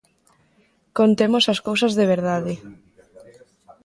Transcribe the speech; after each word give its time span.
Contemos 0.97 1.45
as 1.53 1.59
cousas 1.67 1.93
de 1.99 2.05
verdade. 2.13 2.53